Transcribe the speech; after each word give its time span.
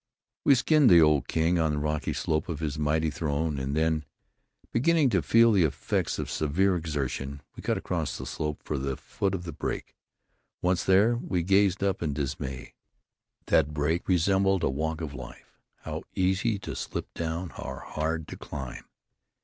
We 0.43 0.55
skinned 0.55 0.89
the 0.89 0.99
old 0.99 1.27
king 1.27 1.59
on 1.59 1.73
the 1.73 1.77
rocky 1.77 2.13
slope 2.13 2.49
of 2.49 2.59
his 2.59 2.79
mighty 2.79 3.11
throne, 3.11 3.59
and 3.59 3.75
then, 3.77 4.03
beginning 4.71 5.11
to 5.11 5.21
feel 5.21 5.51
the 5.51 5.61
effects 5.63 6.17
of 6.17 6.27
severe 6.31 6.75
exertion, 6.75 7.43
we 7.55 7.61
cut 7.61 7.77
across 7.77 8.17
the 8.17 8.25
slope 8.25 8.63
for 8.63 8.79
the 8.79 8.97
foot 8.97 9.35
of 9.35 9.43
the 9.43 9.53
break. 9.53 9.95
Once 10.59 10.83
there, 10.83 11.17
we 11.17 11.43
gazed 11.43 11.83
up 11.83 12.01
in 12.01 12.13
disarray. 12.15 12.73
That 13.45 13.75
break 13.75 14.07
resembled 14.07 14.63
a 14.63 14.71
walk 14.71 15.01
of 15.01 15.13
life 15.13 15.59
how 15.81 16.01
easy 16.15 16.57
to 16.57 16.75
slip 16.75 17.13
down, 17.13 17.49
how 17.51 17.83
hard 17.85 18.27
to 18.29 18.35
climb! 18.37 18.85